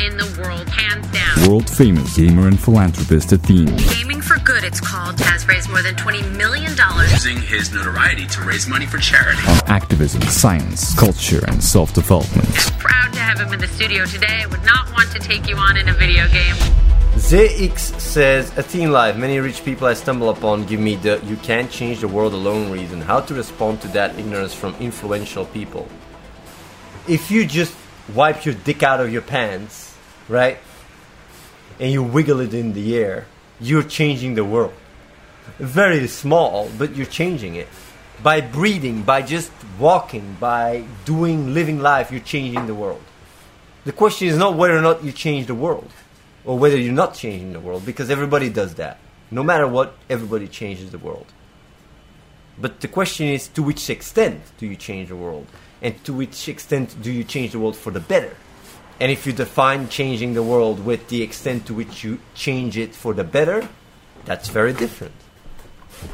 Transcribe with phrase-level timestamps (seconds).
[0.00, 1.48] In the world, hands down.
[1.48, 3.76] World famous gamer and philanthropist Athene.
[3.94, 6.72] Gaming for Good, it's called, has raised more than $20 million.
[7.10, 9.40] using his notoriety to raise money for charity.
[9.48, 12.48] On activism, science, culture, and self development.
[12.78, 14.42] Proud to have him in the studio today.
[14.42, 16.54] I would not want to take you on in a video game.
[17.14, 21.70] ZX says, Athene Live, many rich people I stumble upon give me the you can't
[21.70, 23.00] change the world alone reason.
[23.00, 25.88] How to respond to that ignorance from influential people?
[27.08, 27.74] If you just
[28.12, 29.96] wipe your dick out of your pants,
[30.28, 30.58] right,
[31.78, 33.26] and you wiggle it in the air,
[33.60, 34.74] you're changing the world.
[35.58, 37.68] Very small, but you're changing it.
[38.22, 43.02] By breathing, by just walking, by doing, living life, you're changing the world.
[43.84, 45.90] The question is not whether or not you change the world
[46.44, 48.98] or whether you're not changing the world because everybody does that.
[49.30, 51.26] No matter what, everybody changes the world.
[52.58, 55.46] But the question is to which extent do you change the world?
[55.84, 58.34] And to which extent do you change the world for the better?
[58.98, 62.94] And if you define changing the world with the extent to which you change it
[62.94, 63.68] for the better,
[64.24, 65.12] that's very different.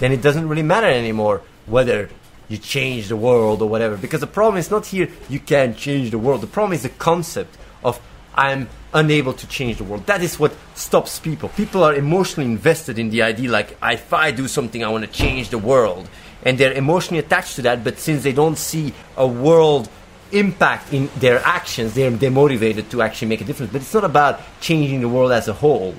[0.00, 2.10] Then it doesn't really matter anymore whether
[2.48, 3.96] you change the world or whatever.
[3.96, 6.40] Because the problem is not here you can't change the world.
[6.40, 8.00] The problem is the concept of
[8.34, 10.06] I'm unable to change the world.
[10.06, 11.48] That is what stops people.
[11.50, 15.10] People are emotionally invested in the idea like if I do something I want to
[15.10, 16.08] change the world.
[16.44, 19.90] And they're emotionally attached to that, but since they don't see a world
[20.32, 23.72] impact in their actions, they're demotivated to actually make a difference.
[23.72, 25.94] But it's not about changing the world as a whole.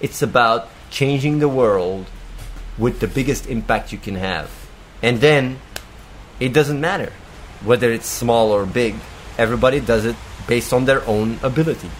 [0.00, 2.06] It's about changing the world
[2.78, 4.50] with the biggest impact you can have.
[5.02, 5.58] And then
[6.40, 7.12] it doesn't matter
[7.64, 8.94] whether it's small or big.
[9.38, 11.90] Everybody does it based on their own ability.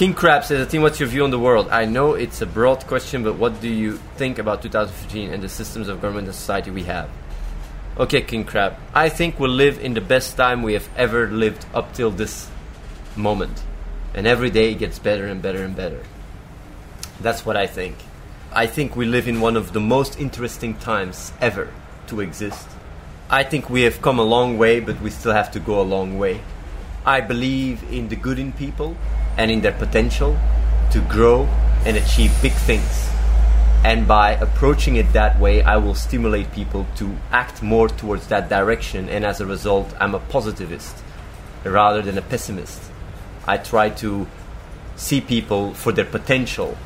[0.00, 1.68] King Crab says, Athene, what's your view on the world?
[1.68, 5.48] I know it's a broad question, but what do you think about 2015 and the
[5.50, 7.10] systems of government and society we have?
[7.98, 8.78] Okay, King Crab.
[8.94, 12.48] I think we live in the best time we have ever lived up till this
[13.14, 13.62] moment.
[14.14, 16.02] And every day it gets better and better and better.
[17.20, 17.96] That's what I think.
[18.54, 21.70] I think we live in one of the most interesting times ever
[22.06, 22.66] to exist.
[23.28, 25.84] I think we have come a long way, but we still have to go a
[25.84, 26.40] long way.
[27.04, 28.96] I believe in the good in people
[29.36, 30.38] and in their potential
[30.90, 31.44] to grow
[31.84, 33.08] and achieve big things.
[33.82, 38.50] And by approaching it that way, I will stimulate people to act more towards that
[38.50, 39.08] direction.
[39.08, 40.96] And as a result, I'm a positivist
[41.64, 42.82] rather than a pessimist.
[43.46, 44.26] I try to
[44.96, 46.76] see people for their potential,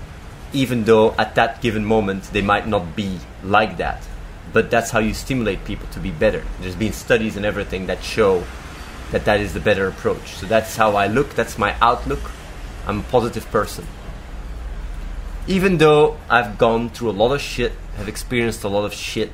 [0.52, 4.06] even though at that given moment they might not be like that.
[4.52, 6.44] But that's how you stimulate people to be better.
[6.60, 8.44] There's been studies and everything that show
[9.14, 10.34] that that is the better approach.
[10.34, 12.32] So that's how I look, that's my outlook.
[12.84, 13.86] I'm a positive person.
[15.46, 19.30] Even though I've gone through a lot of shit, have experienced a lot of shit,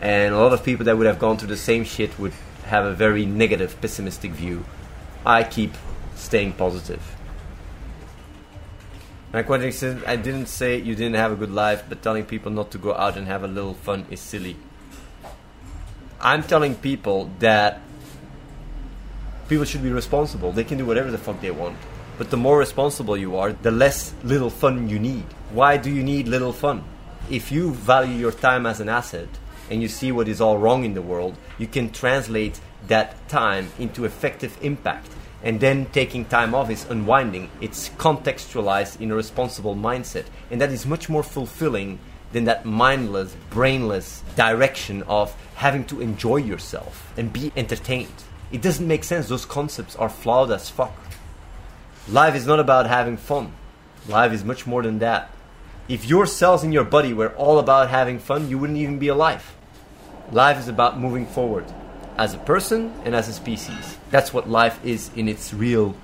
[0.00, 2.32] and a lot of people that would have gone through the same shit would
[2.64, 4.64] have a very negative, pessimistic view,
[5.24, 5.74] I keep
[6.16, 7.00] staying positive.
[9.32, 9.42] I
[10.16, 13.16] didn't say you didn't have a good life, but telling people not to go out
[13.16, 14.56] and have a little fun is silly.
[16.20, 17.80] I'm telling people that
[19.48, 20.52] people should be responsible.
[20.52, 21.76] They can do whatever the fuck they want.
[22.18, 25.24] But the more responsible you are, the less little fun you need.
[25.50, 26.84] Why do you need little fun?
[27.30, 29.28] If you value your time as an asset
[29.70, 33.70] and you see what is all wrong in the world, you can translate that time
[33.78, 35.08] into effective impact.
[35.42, 37.50] And then taking time off is unwinding.
[37.60, 40.26] It's contextualized in a responsible mindset.
[40.50, 41.98] And that is much more fulfilling
[42.32, 48.24] than that mindless, brainless direction of having to enjoy yourself and be entertained.
[48.52, 49.28] It doesn't make sense.
[49.28, 50.94] Those concepts are flawed as fuck.
[52.08, 53.52] Life is not about having fun.
[54.06, 55.30] Life is much more than that.
[55.88, 59.08] If your cells in your body were all about having fun, you wouldn't even be
[59.08, 59.56] alive.
[60.30, 61.64] Life is about moving forward
[62.16, 63.96] as a person and as a species.
[64.10, 65.96] That's what life is in its real,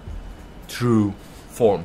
[0.69, 1.15] true
[1.49, 1.85] form.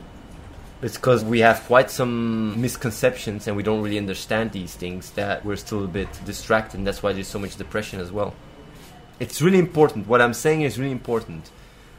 [0.81, 5.45] It's because we have quite some misconceptions and we don't really understand these things that
[5.45, 8.33] we're still a bit distracted, and that's why there's so much depression as well.
[9.19, 10.07] It's really important.
[10.07, 11.51] What I'm saying is really important.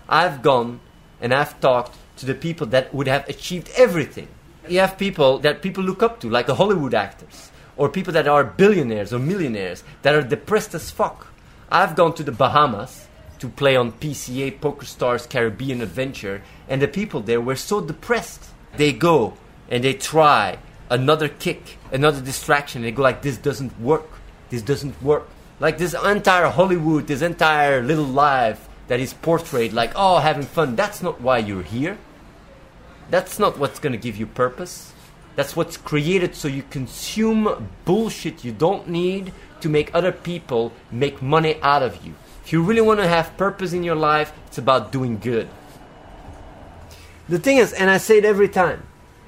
[0.08, 0.80] I've gone
[1.20, 4.28] and I've talked to the people that would have achieved everything.
[4.68, 8.28] You have people that people look up to, like the Hollywood actors, or people that
[8.28, 11.28] are billionaires or millionaires that are depressed as fuck.
[11.70, 13.06] I've gone to the Bahamas
[13.38, 18.44] to play on PCA PokerStars Caribbean Adventure, and the people there were so depressed.
[18.76, 19.34] They go
[19.68, 20.58] and they try
[20.90, 24.08] another kick, another distraction, they go like, "This doesn't work.
[24.50, 25.28] This doesn't work."
[25.64, 30.76] Like this entire Hollywood, this entire little life that is portrayed like, "Oh, having fun."
[30.76, 31.96] That's not why you're here.
[33.08, 34.92] That's not what's to give you purpose.
[35.36, 39.32] That's what's created so you consume bullshit you don't need
[39.62, 42.12] to make other people make money out of you.
[42.44, 45.48] If you really want to have purpose in your life, it's about doing good.
[47.26, 48.82] The thing is, and I say it every time,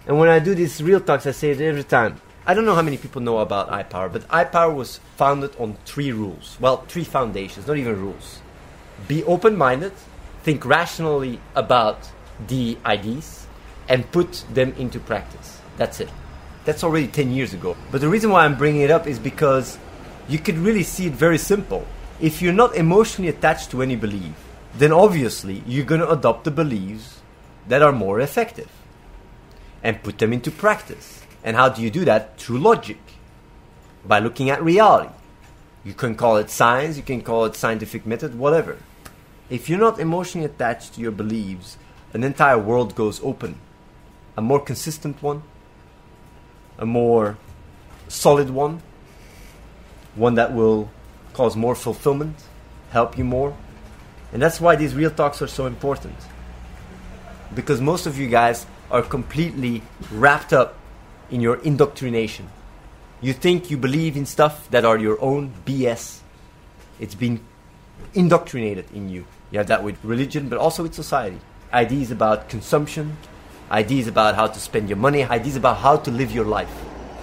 [0.07, 2.21] and when I do these real talks, I say it every time.
[2.49, 6.13] I don't know how many people know about iPower, but iPower was founded on three
[6.13, 6.57] rules.
[6.61, 8.41] Well, three foundations, not even rules.
[9.09, 9.93] Be open minded,
[10.45, 12.09] think rationally about
[12.47, 13.49] the ideas,
[13.89, 15.61] and put them into practice.
[15.77, 16.09] That's it.
[16.65, 17.77] That's already 10 years ago.
[17.91, 19.77] But the reason why I'm bringing it up is because
[20.29, 21.85] you could really see it very simple.
[22.21, 24.35] If you're not emotionally attached to any belief,
[24.73, 27.23] then obviously you're going to adopt the beliefs
[27.67, 28.71] that are more effective
[29.83, 31.26] and put them into practice.
[31.47, 32.39] And how do you do that?
[32.39, 32.99] Through logic,
[34.05, 35.15] by looking at reality.
[35.85, 38.79] You can call it science, you can call it scientific method, whatever.
[39.49, 41.79] If you're not emotionally attached to your beliefs,
[42.13, 43.61] an entire world goes open.
[44.37, 45.45] A more consistent one,
[46.79, 47.39] a more
[48.09, 48.83] solid one,
[50.17, 50.91] one that will
[51.33, 52.43] cause more fulfillment,
[52.91, 53.57] help you more.
[54.33, 56.17] And that's why these real talks are so important.
[57.55, 60.75] Because most of you guys are completely wrapped up
[61.31, 62.49] in your indoctrination.
[63.21, 66.21] You think you believe in stuff that are your own BS.
[67.01, 67.41] It's been
[68.15, 69.27] indoctrinated in you.
[69.51, 71.41] You have that with religion, but also with society.
[71.73, 73.17] Ideas about consumption,
[73.71, 76.71] ideas about how to spend your money, ideas about how to live your life.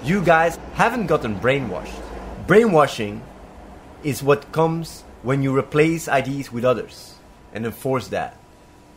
[0.04, 2.02] You guys haven't gotten brainwashed.
[2.48, 3.22] Brainwashing
[4.04, 7.16] is what comes when you replace ideas with others
[7.54, 8.38] and enforce that.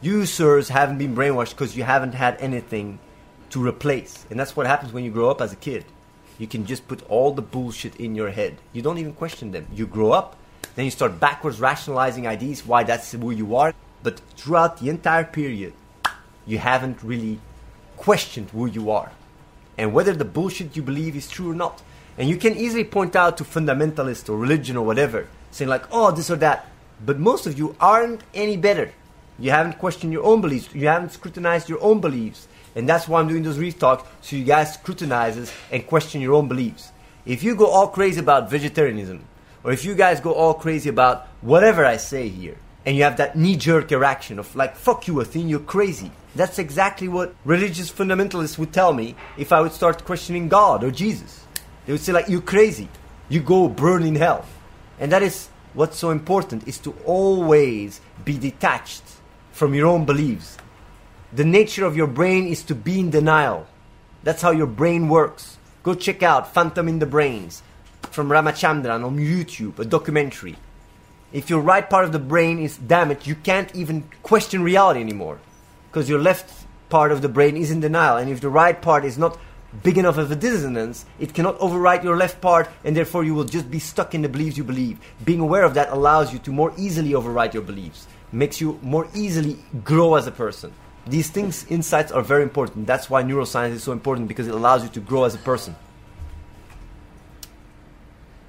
[0.03, 2.99] You, sirs, haven't been brainwashed because you haven't had anything
[3.57, 4.27] to replace.
[4.29, 5.87] And that's what happens when you grow up as a kid.
[6.39, 8.59] You can just put all the bullshit in your head.
[8.75, 9.67] You don't even question them.
[9.73, 10.37] You grow up,
[10.75, 13.73] then you start backwards rationalizing ideas why that's who you are.
[14.03, 15.73] But throughout the entire period,
[16.45, 17.41] you haven't really
[17.97, 19.11] questioned who you are
[19.79, 21.83] and whether the bullshit you believe is true or not.
[22.19, 26.11] And you can easily point out to fundamentalists or religion or whatever, saying like, oh,
[26.11, 26.69] this or that.
[27.03, 28.93] But most of you aren't any better.
[29.39, 30.75] You haven't questioned your own beliefs.
[30.75, 32.49] You haven't scrutinized your own beliefs.
[32.77, 36.35] And that's why I'm doing those real talks, so you guys scrutinizes and question your
[36.35, 36.93] own beliefs.
[37.25, 39.25] If you go all crazy about vegetarianism,
[39.65, 43.17] or if you guys go all crazy about whatever I say here, and you have
[43.17, 46.13] that knee-jerk reaction of like, fuck you, Athene, you're crazy.
[46.37, 50.93] That's exactly what religious fundamentalists would tell me if I would start questioning God or
[50.93, 51.45] Jesus.
[51.87, 52.89] They would say like, you're crazy.
[53.29, 54.45] You go burn in hell.
[55.01, 59.03] And that is what's so important, is to always be detached
[59.51, 60.59] from your own beliefs.
[61.37, 63.67] The nature of your brain is to be in denial.
[64.23, 65.59] That's how your brain works.
[65.83, 67.63] Go check out Phantom in the Brains
[68.11, 70.57] from Ramachandran on YouTube, a documentary.
[71.35, 75.39] If your right part of the brain is damaged, you can't even question reality anymore.
[75.91, 76.51] Because your left
[76.89, 78.17] part of the brain is in denial.
[78.17, 79.39] And if the right part is not
[79.83, 83.45] big enough of a dissonance, it cannot override your left part, and therefore you will
[83.45, 84.99] just be stuck in the beliefs you believe.
[85.23, 89.07] Being aware of that allows you to more easily override your beliefs, makes you more
[89.15, 90.73] easily grow as a person.
[91.07, 92.87] These things, insights, are very important.
[92.87, 95.77] That's why neuroscience is so important because it allows you to grow as a person.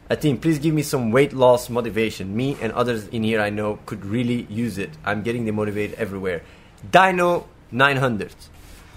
[0.09, 2.35] Athene, please give me some weight loss motivation.
[2.35, 4.89] Me and others in here I know could really use it.
[5.05, 6.41] I'm getting demotivated everywhere.
[6.89, 8.33] Dino 900.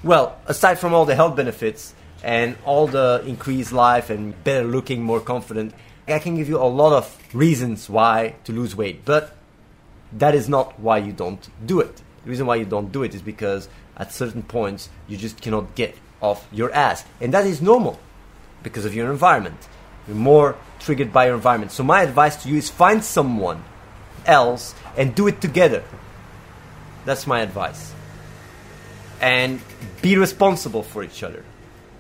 [0.02, 5.02] Well, aside from all the health benefits and all the increased life and better looking,
[5.02, 5.74] more confident,
[6.08, 9.04] I can give you a lot of reasons why to lose weight.
[9.04, 9.36] But
[10.12, 12.02] that is not why you don't do it.
[12.24, 15.74] The reason why you don't do it is because at certain points you just cannot
[15.74, 17.04] get off your ass.
[17.20, 17.98] And that is normal
[18.62, 19.68] because of your environment.
[20.06, 21.72] You're more triggered by your environment.
[21.72, 23.62] So my advice to you is find someone
[24.26, 25.82] else and do it together.
[27.04, 27.94] That's my advice.
[29.20, 29.60] And
[30.02, 31.44] be responsible for each other.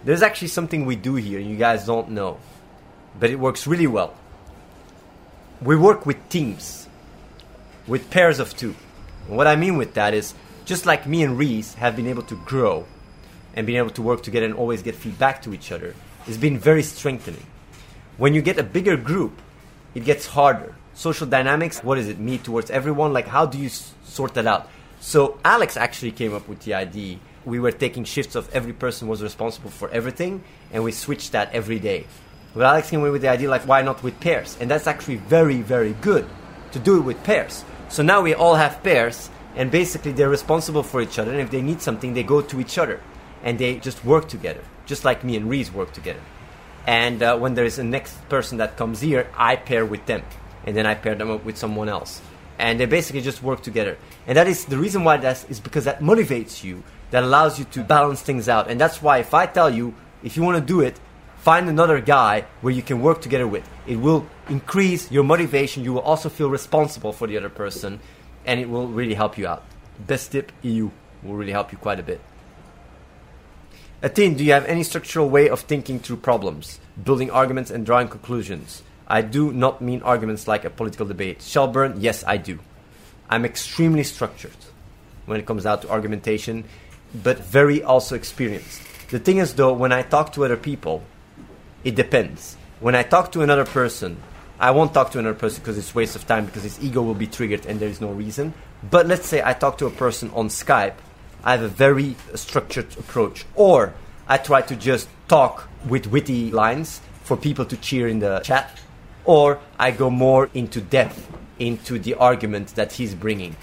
[0.04, 2.38] There's actually something we do here and you guys don't know,
[3.18, 4.14] but it works really well.
[5.60, 6.88] We work with teams,
[7.86, 8.74] with pairs of two.
[9.28, 10.34] And what I mean with that is
[10.64, 12.86] just like me and Reese have been able to grow
[13.54, 15.94] and being able to work together and always get feedback to each other,
[16.26, 17.44] it's been very strengthening.
[18.16, 19.40] When you get a bigger group,
[19.94, 20.74] it gets harder.
[20.94, 23.12] Social dynamics, what is it, me towards everyone?
[23.12, 24.68] Like, how do you s- sort that out?
[25.00, 27.18] So, Alex actually came up with the idea.
[27.44, 31.52] We were taking shifts of every person was responsible for everything, and we switched that
[31.54, 32.06] every day.
[32.54, 34.58] But Alex came up with the idea, like, why not with pairs?
[34.60, 36.28] And that's actually very, very good
[36.72, 37.64] to do it with pairs.
[37.90, 41.32] So now we all have pairs, and basically they're responsible for each other.
[41.32, 43.00] And if they need something, they go to each other,
[43.42, 46.20] and they just work together, just like me and Reese work together.
[46.86, 50.22] And uh, when there is a next person that comes here, I pair with them,
[50.64, 52.22] and then I pair them up with someone else.
[52.60, 53.96] and they basically just work together.
[54.26, 57.64] And that is the reason why that is because that motivates you, that allows you
[57.72, 58.70] to balance things out.
[58.70, 61.00] And that's why if I tell you, if you want to do it,
[61.40, 63.68] find another guy where you can work together with.
[63.86, 65.84] It will increase your motivation.
[65.84, 68.00] You will also feel responsible for the other person,
[68.44, 69.64] and it will really help you out.
[69.98, 70.90] Best tip EU
[71.22, 72.20] will really help you quite a bit.
[74.02, 78.08] Athene, do you have any structural way of thinking through problems, building arguments and drawing
[78.08, 78.82] conclusions?
[79.06, 81.42] I do not mean arguments like a political debate.
[81.42, 82.60] Shelburne, yes, I do.
[83.28, 84.56] I'm extremely structured
[85.26, 86.64] when it comes down to argumentation,
[87.14, 88.80] but very also experienced.
[89.10, 91.02] The thing is, though, when I talk to other people,
[91.84, 92.56] it depends.
[92.80, 94.16] When I talk to another person,
[94.58, 97.14] I won't talk to another person because it's waste of time because his ego will
[97.14, 98.54] be triggered and there is no reason.
[98.90, 100.94] But let's say I talk to a person on Skype
[101.42, 103.44] I have a very structured approach.
[103.54, 103.94] Or
[104.28, 108.78] I try to just talk with witty lines for people to cheer in the chat.
[109.24, 113.56] Or I go more into depth into the argument that he's bringing.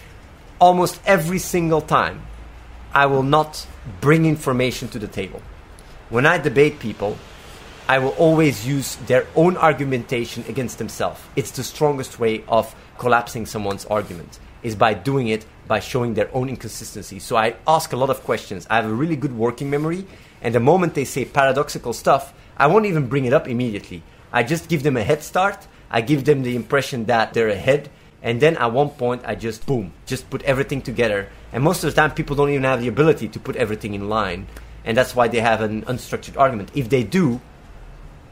[0.59, 2.21] Almost every single time,
[2.93, 3.65] I will not
[4.01, 5.41] bring information to the table.
[6.09, 7.17] When I debate people,
[7.89, 11.21] I will always use their own argumentation against themselves.
[11.37, 16.29] It's the strongest way of collapsing someone's argument is by doing it by showing their
[16.35, 17.19] own inconsistency.
[17.19, 18.67] So I ask a lot of questions.
[18.69, 20.05] I have a really good working memory,
[20.41, 24.03] and the moment they say paradoxical stuff, I won't even bring it up immediately.
[24.33, 25.67] I just give them a head start.
[25.89, 27.89] I give them the impression that they're ahead,
[28.21, 31.29] and then at one point I just boom, just put everything together.
[31.53, 34.09] And most of the time, people don't even have the ability to put everything in
[34.09, 34.47] line,
[34.83, 36.71] and that's why they have an unstructured argument.
[36.75, 37.39] If they do,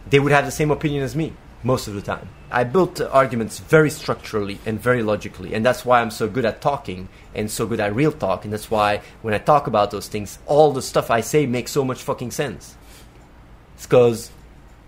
[0.09, 1.33] they would have the same opinion as me
[1.63, 2.29] most of the time.
[2.51, 6.61] I built arguments very structurally and very logically, and that's why I'm so good at
[6.61, 10.07] talking and so good at real talk, and that's why when I talk about those
[10.07, 12.75] things, all the stuff I say makes so much fucking sense.
[13.75, 14.31] It's because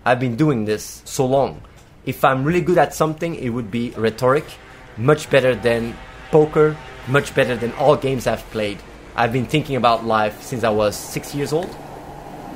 [0.04, 1.62] I've been doing this so long.
[2.06, 4.44] If I'm really good at something, it would be rhetoric,
[4.96, 5.96] much better than
[6.30, 6.76] poker,
[7.08, 8.78] much better than all games I've played.
[9.16, 11.74] I've been thinking about life since I was six years old.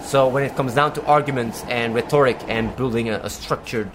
[0.05, 3.91] So when it comes down to arguments and rhetoric and building a, a structured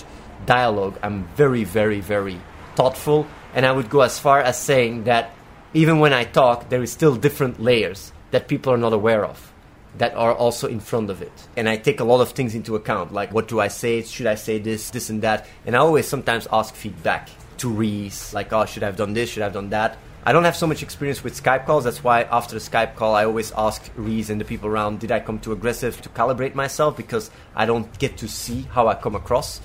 [0.45, 2.39] dialogue, I'm very, very, very
[2.75, 3.27] thoughtful.
[3.53, 5.31] And I would go as far as saying that
[5.73, 9.53] even when I talk, there is still different layers that people are not aware of
[9.97, 11.31] that are also in front of it.
[11.55, 14.01] And I take a lot of things into account, like what do I say?
[14.03, 15.47] Should I say this, this, and that?
[15.65, 19.29] And I always sometimes ask feedback to Reese, like, oh, should I have done this?
[19.31, 19.97] Should I have done that?
[20.25, 21.85] I don't have so much experience with Skype calls.
[21.85, 25.11] That's why after the Skype call, I always ask Reese and the people around, did
[25.11, 26.97] I come too aggressive to calibrate myself?
[26.97, 29.61] Because I don't get to see how I come across.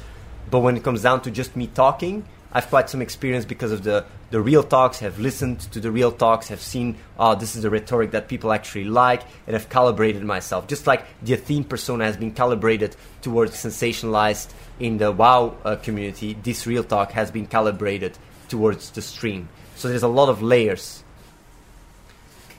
[0.51, 3.83] But when it comes down to just me talking, I've quite some experience because of
[3.83, 7.63] the, the real talks, have listened to the real talks, have seen, oh, this is
[7.63, 10.69] the rhetoric that people actually like, and have calibrated myself.
[10.69, 16.37] Just like the Athene persona has been calibrated towards sensationalized in the WoW uh, community,
[16.43, 18.19] this real talk has been calibrated
[18.53, 19.49] towards the stream.
[19.77, 21.03] So there's a lot of layers.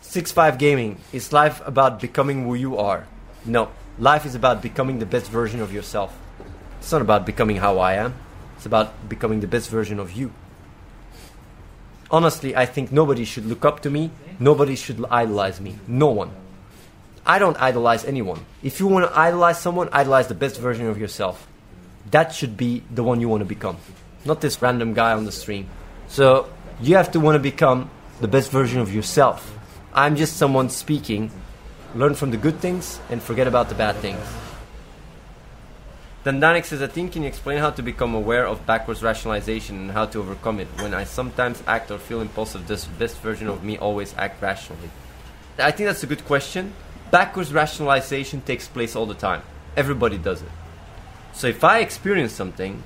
[0.01, 3.05] 6-5 Gaming, is life about becoming who you are?
[3.45, 3.69] No,
[3.99, 6.11] life is about becoming the best version of yourself.
[6.79, 8.15] It's not about becoming how I am.
[8.57, 10.33] It's about becoming the best version of you.
[12.09, 14.09] Honestly, I think nobody should look up to me.
[14.39, 15.75] Nobody should idolize me.
[15.87, 16.31] No one.
[17.25, 18.45] I don't idolize anyone.
[18.63, 21.47] If you want to idolize someone, idolize the best version of yourself.
[22.09, 23.77] That should be the one you want to become,
[24.25, 25.69] not this random guy on the stream.
[26.13, 26.47] So
[26.79, 27.89] you have to want to become
[28.21, 29.57] the best version of yourself.
[29.95, 31.31] I'm just someone speaking.
[31.95, 34.23] Learn from the good things and forget about the bad things.
[36.23, 39.75] Then Danik says, I think can you explain how to become aware of backwards rationalization
[39.75, 40.67] and how to overcome it?
[40.77, 44.91] When I sometimes act or feel impulsive, does best version of me always act rationally?
[45.57, 46.75] I think that's a good question.
[47.09, 49.41] Backwards rationalization takes place all the time.
[49.75, 50.51] Everybody does it.
[51.33, 52.83] So if I experience something,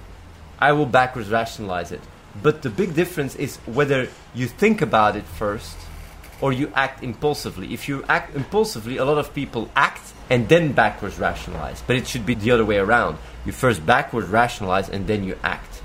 [0.59, 1.99] I will backwards rationalize it.
[2.41, 5.77] But the big difference is whether you think about it first
[6.39, 7.73] or you act impulsively.
[7.73, 11.81] If you act impulsively, a lot of people act and then backwards rationalize.
[11.81, 13.17] But it should be the other way around.
[13.45, 15.81] You first backwards rationalize and then you act.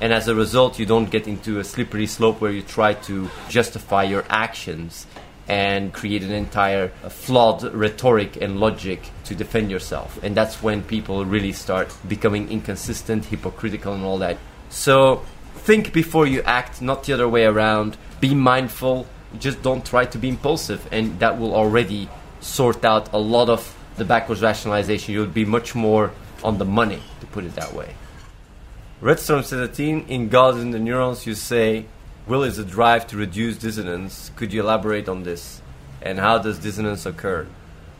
[0.00, 3.30] And as a result, you don't get into a slippery slope where you try to
[3.48, 5.06] justify your actions
[5.48, 10.22] and create an entire flawed rhetoric and logic to defend yourself.
[10.22, 14.38] And that's when people really start becoming inconsistent, hypocritical, and all that.
[14.68, 15.24] So
[15.58, 17.96] think before you act, not the other way around.
[18.20, 19.06] Be mindful.
[19.38, 22.08] Just don't try to be impulsive, and that will already
[22.40, 26.12] sort out a lot of the backwards rationalization, you would be much more
[26.44, 27.94] on the money, to put it that way.
[29.00, 31.86] Redstorm says that in God and the neurons you say
[32.26, 34.30] will is a drive to reduce dissonance.
[34.36, 35.60] Could you elaborate on this?
[36.02, 37.46] And how does dissonance occur?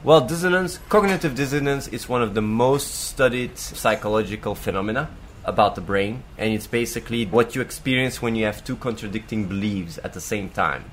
[0.05, 5.11] Well, dissonance, cognitive dissonance is one of the most studied psychological phenomena.
[5.47, 9.99] About the brain, and it's basically what you experience when you have two contradicting beliefs
[10.05, 10.85] at the same time.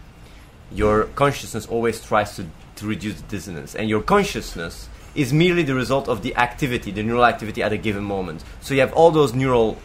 [0.72, 2.46] Your consciousness always tries to,
[2.78, 7.04] to reduce the dissonance, and your consciousness is merely the result of the activity, the
[7.04, 8.44] neural activity at a given moment.
[8.62, 9.78] So you have all those neural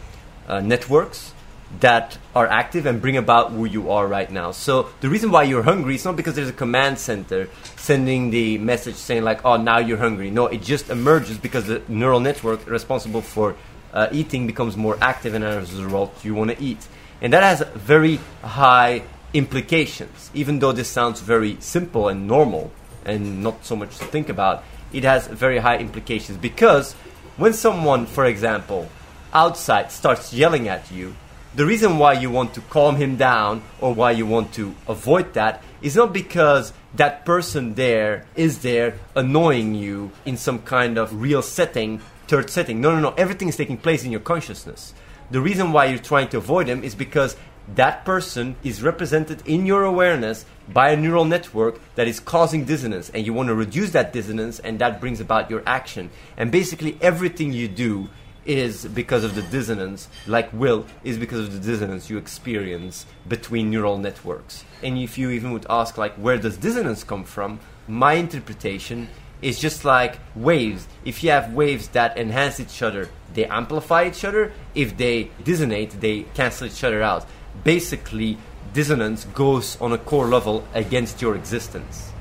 [0.47, 1.33] uh, networks
[1.81, 4.51] that are active and bring about who you are right now.
[4.51, 8.57] So the reason why you're hungry is not because there's a command center sending the
[8.57, 12.67] message saying like, "Oh, now you're hungry." No, it just emerges because the neural network
[12.67, 13.55] responsible for
[13.93, 16.87] uh, eating becomes more active, and as a result, you want to eat.
[17.21, 19.03] And that has very high
[19.33, 20.31] implications.
[20.33, 22.71] Even though this sounds very simple and normal
[23.05, 26.93] and not so much to think about, it has very high implications because
[27.37, 28.89] when someone, for example,
[29.33, 31.15] outside starts yelling at you,
[31.55, 35.33] the reason why you want to calm him down or why you want to avoid
[35.33, 41.21] that is not because that person there is there annoying you in some kind of
[41.21, 42.79] real setting, third setting.
[42.79, 43.13] No, no, no.
[43.17, 44.93] Everything is taking place in your consciousness.
[45.31, 47.35] The reason why you're trying to avoid them is because
[47.75, 53.09] that person is represented in your awareness by a neural network that is causing dissonance
[53.09, 56.97] and you want to reduce that dissonance and that brings about your action and basically
[57.01, 58.09] everything you do
[58.45, 63.69] is because of the dissonance like will is because of the dissonance you experience between
[63.69, 68.13] neural networks and if you even would ask like where does dissonance come from my
[68.13, 69.07] interpretation
[69.41, 74.23] is just like waves if you have waves that enhance each other they amplify each
[74.25, 77.25] other if they dissonate they cancel each other out
[77.63, 78.37] basically
[78.73, 82.11] dissonance goes on a core level against your existence.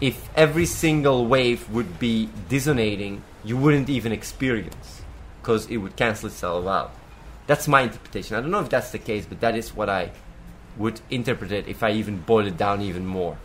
[0.00, 5.02] If every single wave would be dissonating, you wouldn't even experience
[5.40, 6.92] because it would cancel itself out.
[7.46, 8.36] That's my interpretation.
[8.36, 10.10] I don't know if that's the case, but that is what I
[10.76, 13.38] would interpret it if I even boil it down even more.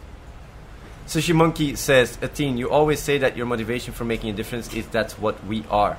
[1.11, 4.87] Sushi Monkey says, Athene, you always say that your motivation for making a difference is
[4.87, 5.97] that's what we are.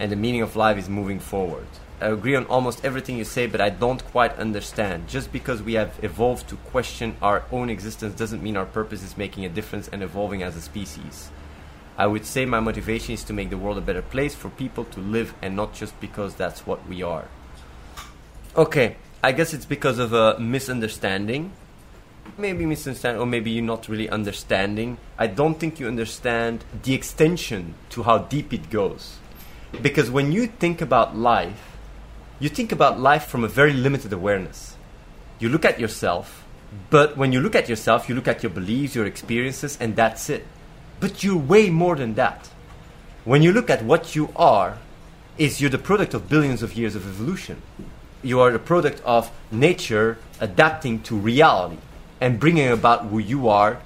[0.00, 1.68] And the meaning of life is moving forward.
[2.00, 5.06] I agree on almost everything you say, but I don't quite understand.
[5.06, 9.16] Just because we have evolved to question our own existence doesn't mean our purpose is
[9.16, 11.30] making a difference and evolving as a species.
[11.96, 14.84] I would say my motivation is to make the world a better place for people
[14.86, 17.28] to live and not just because that's what we are.
[18.56, 21.52] Okay, I guess it's because of a misunderstanding.
[22.36, 24.98] Maybe misunderstanding, or maybe you're not really understanding.
[25.16, 29.18] I don't think you understand the extension to how deep it goes.
[29.80, 31.76] Because when you think about life,
[32.40, 34.76] you think about life from a very limited awareness.
[35.38, 36.44] You look at yourself,
[36.90, 40.28] but when you look at yourself, you look at your beliefs, your experiences, and that's
[40.28, 40.44] it.
[40.98, 42.50] But you're way more than that.
[43.24, 44.78] When you look at what you are,
[45.38, 47.62] is you're the product of billions of years of evolution.
[48.22, 51.78] You are the product of nature adapting to reality
[52.20, 53.80] and bringing about who you are.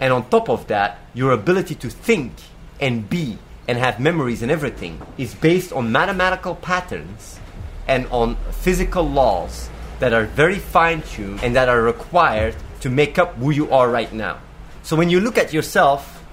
[0.00, 2.32] And on top of that, your ability to think
[2.80, 7.38] and be and have memories and everything is based on mathematical patterns
[7.86, 13.18] and on physical laws that are very fine tuned and that are required to make
[13.18, 14.38] up who you are right now.
[14.82, 16.24] So when you look at yourself,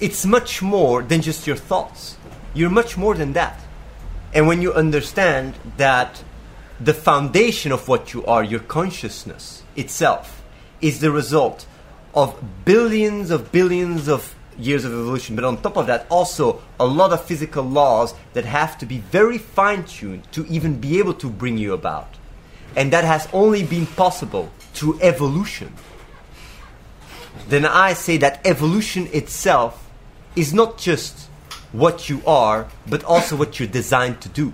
[0.00, 2.16] it's much more than just your thoughts.
[2.52, 3.58] You're much more than that.
[4.32, 6.22] And when you understand that
[6.80, 10.42] the foundation of what you are, your consciousness itself,
[10.84, 11.66] is the result
[12.14, 16.84] of billions of billions of years of evolution, but on top of that, also a
[16.84, 21.14] lot of physical laws that have to be very fine tuned to even be able
[21.14, 22.08] to bring you about.
[22.76, 25.72] And that has only been possible through evolution.
[27.48, 29.88] Then I say that evolution itself
[30.36, 31.28] is not just
[31.72, 34.52] what you are, but also what you're designed to do.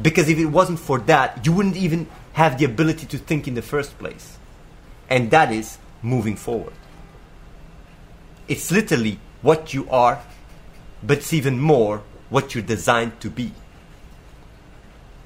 [0.00, 3.54] Because if it wasn't for that, you wouldn't even have the ability to think in
[3.54, 4.38] the first place.
[5.10, 6.72] And that is moving forward.
[8.48, 10.22] It's literally what you are,
[11.02, 13.52] but it's even more what you're designed to be.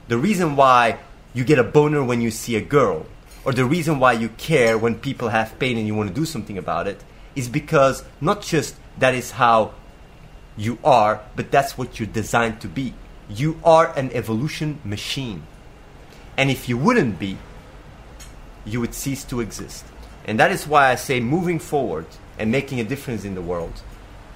[0.09, 0.99] The reason why
[1.33, 3.07] you get a boner when you see a girl,
[3.45, 6.25] or the reason why you care when people have pain and you want to do
[6.25, 7.03] something about it,
[7.35, 9.75] is because not just that is how
[10.57, 12.95] you are, but that's what you're designed to be.
[13.29, 15.43] You are an evolution machine.
[16.37, 17.39] And if you wouldn't be,
[18.65, 19.85] you would cease to exist.
[20.27, 22.07] And that is why I say moving forward,
[22.39, 23.83] and making a difference in the world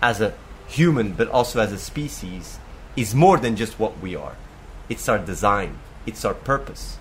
[0.01, 0.35] as a
[0.69, 2.59] human but also as a species
[2.97, 4.37] is more than just what we are.
[4.89, 6.99] It's our design, it's our purpose.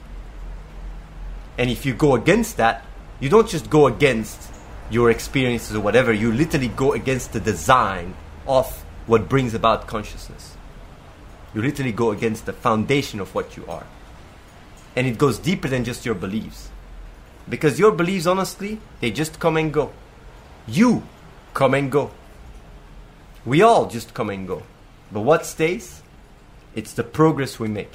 [1.57, 2.85] And if you go against that,
[3.19, 4.51] you don't just go against
[4.89, 8.15] your experiences or whatever, you literally go against the design
[8.47, 10.55] of what brings about consciousness.
[11.53, 13.85] You literally go against the foundation of what you are.
[14.95, 16.69] And it goes deeper than just your beliefs.
[17.49, 19.91] Because your beliefs, honestly, they just come and go.
[20.67, 21.03] You
[21.53, 22.11] come and go.
[23.45, 24.63] We all just come and go.
[25.11, 26.01] But what stays
[26.75, 27.93] It's the progress we make.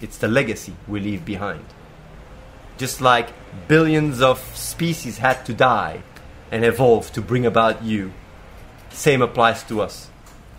[0.00, 1.64] It's the legacy we leave behind.
[2.78, 3.30] Just like
[3.66, 6.02] billions of species had to die
[6.52, 8.12] and evolve to bring about you,
[8.90, 10.10] same applies to us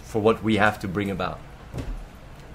[0.04, 1.40] for what we have to bring about.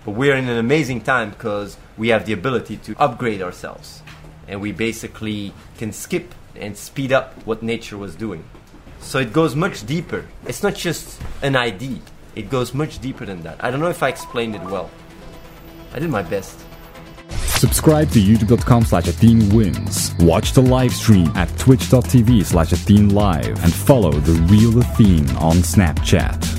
[0.05, 4.03] But we're in an amazing time because we have the ability to upgrade ourselves.
[4.49, 8.45] And we basically can skip and speed up what nature was doing.
[9.01, 10.27] So it goes much deeper.
[10.47, 11.99] It's not just an idea,
[12.35, 13.63] it goes much deeper than that.
[13.63, 14.91] I don't know if I explained it well.
[15.93, 16.59] I did my best.
[17.63, 19.07] Subscribe to youtube.com slash
[19.53, 20.15] wins.
[20.19, 26.52] Watch the live stream at twitch.tv slash Live and follow the real Athene on Snapchat.